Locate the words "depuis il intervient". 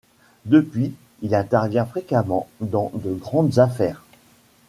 0.45-1.85